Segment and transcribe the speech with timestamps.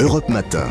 [0.00, 0.66] Europe Matin.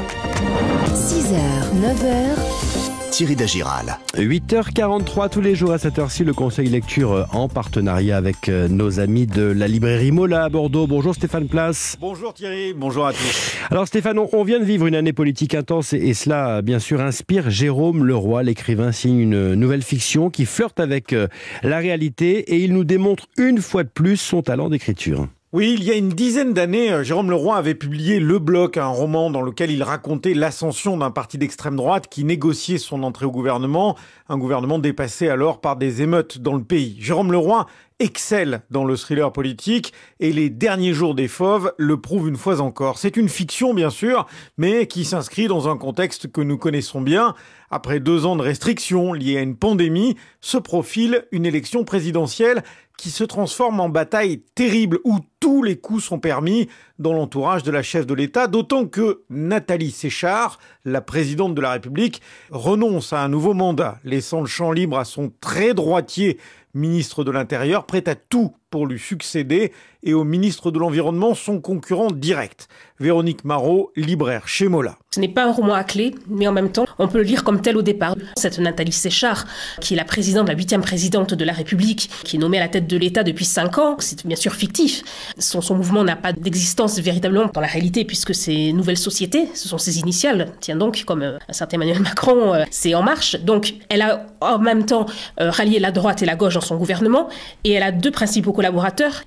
[0.94, 1.36] 6h,
[1.82, 3.98] 9h, Thierry Dagiral.
[4.18, 8.68] 8h43 tous les jours à cette heure-ci, le Conseil Lecture euh, en partenariat avec euh,
[8.68, 10.86] nos amis de la librairie Mola à Bordeaux.
[10.88, 11.98] Bonjour Stéphane Place.
[12.00, 13.54] Bonjour Thierry, bonjour à tous.
[13.72, 17.02] Alors Stéphane, on- vient de vivre une année politique intense et, et cela bien sûr
[17.02, 18.44] inspire Jérôme Leroy.
[18.44, 21.28] L'écrivain signe une nouvelle fiction qui flirte avec euh,
[21.64, 25.28] la réalité et il nous démontre une fois de plus son talent d'écriture.
[25.56, 28.88] Oui, il y a une dizaine d'années, euh, Jérôme Leroy avait publié Le Bloc, un
[28.88, 33.32] roman dans lequel il racontait l'ascension d'un parti d'extrême droite qui négociait son entrée au
[33.32, 33.96] gouvernement,
[34.28, 36.98] un gouvernement dépassé alors par des émeutes dans le pays.
[37.00, 37.68] Jérôme Leroy
[38.00, 42.60] excelle dans le thriller politique et les derniers jours des fauves le prouvent une fois
[42.60, 42.98] encore.
[42.98, 44.26] C'est une fiction bien sûr,
[44.58, 47.34] mais qui s'inscrit dans un contexte que nous connaissons bien.
[47.72, 52.64] Après deux ans de restrictions liées à une pandémie, se profile une élection présidentielle
[52.98, 57.72] qui se transforme en bataille terrible où tous les coups sont permis dans l'entourage de
[57.72, 63.22] la chef de l'État, d'autant que Nathalie Séchard, la présidente de la République, renonce à
[63.22, 66.40] un nouveau mandat, laissant le champ libre à son très droitier
[66.74, 69.72] ministre de l'Intérieur, prêt à tout pour lui succéder,
[70.04, 72.68] et au ministre de l'Environnement, son concurrent direct,
[73.00, 74.98] Véronique Marot, libraire chez Mola.
[75.14, 77.44] Ce n'est pas un roman à clé, mais en même temps, on peut le lire
[77.44, 78.16] comme tel au départ.
[78.36, 79.46] Cette Nathalie Séchard,
[79.80, 82.68] qui est la présidente, la huitième présidente de la République, qui est nommée à la
[82.68, 85.04] tête de l'État depuis cinq ans, c'est bien sûr fictif.
[85.40, 89.68] Son, son mouvement n'a pas d'existence véritablement dans la réalité, puisque c'est Nouvelle Société, ce
[89.70, 90.52] sont ses initiales.
[90.60, 93.38] Tiens donc, comme euh, un certain Emmanuel Macron, euh, c'est En Marche.
[93.42, 95.06] Donc, elle a en même temps
[95.40, 97.30] euh, rallié la droite et la gauche dans son gouvernement,
[97.64, 98.65] et elle a deux principaux collaborateurs,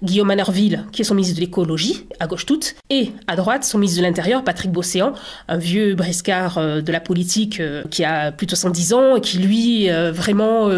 [0.02, 3.78] Guillaume Manerville, qui est son ministre de l'écologie, à gauche toute, et à droite, son
[3.78, 5.12] ministre de l'Intérieur, Patrick Bosséan,
[5.48, 9.20] un vieux briscard euh, de la politique euh, qui a plus de 110 ans et
[9.20, 10.68] qui, lui, euh, vraiment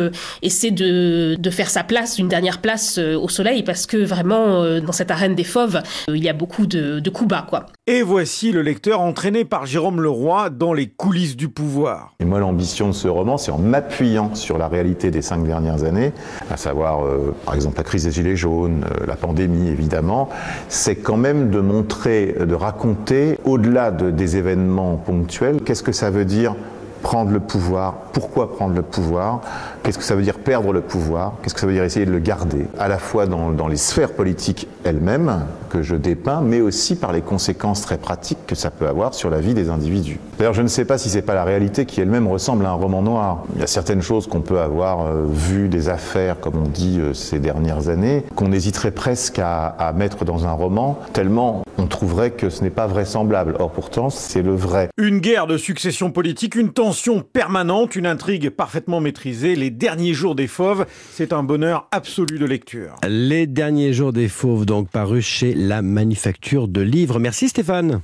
[0.43, 4.93] essaie de, de faire sa place, une dernière place au soleil, parce que vraiment, dans
[4.93, 7.67] cette arène des fauves, il y a beaucoup de, de coups bas, quoi.
[7.87, 12.15] Et voici le lecteur entraîné par Jérôme Leroy dans les coulisses du pouvoir.
[12.21, 15.85] Et moi, l'ambition de ce roman, c'est en m'appuyant sur la réalité des cinq dernières
[15.85, 16.13] années,
[16.51, 20.29] à savoir, euh, par exemple, la crise des Gilets jaunes, euh, la pandémie, évidemment,
[20.69, 26.11] c'est quand même de montrer, de raconter, au-delà de- des événements ponctuels, qu'est-ce que ça
[26.11, 26.55] veut dire
[27.03, 29.41] prendre le pouvoir, pourquoi prendre le pouvoir,
[29.83, 32.11] qu'est-ce que ça veut dire perdre le pouvoir, qu'est-ce que ça veut dire essayer de
[32.11, 36.97] le garder, à la fois dans les sphères politiques elles-mêmes que je dépeins, mais aussi
[36.97, 40.19] par les conséquences très pratiques que ça peut avoir sur la vie des individus.
[40.39, 42.75] D'ailleurs, je ne sais pas si c'est pas la réalité qui elle-même ressemble à un
[42.75, 43.45] roman noir.
[43.55, 46.99] Il y a certaines choses qu'on peut avoir euh, vues, des affaires, comme on dit
[47.01, 51.87] euh, ces dernières années, qu'on hésiterait presque à, à mettre dans un roman, tellement on
[51.87, 53.55] trouverait que ce n'est pas vraisemblable.
[53.59, 54.91] Or pourtant, c'est le vrai.
[54.99, 59.57] Une guerre de succession politique, une tension permanente, une intrigue parfaitement maîtrisée.
[59.57, 62.97] Les derniers jours des fauves, c'est un bonheur absolu de lecture.
[63.09, 67.19] Les derniers jours des fauves donc parus chez la manufacture de livres.
[67.19, 68.01] Merci Stéphane.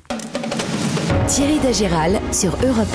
[1.27, 2.85] Thierry Dagiral sur Europe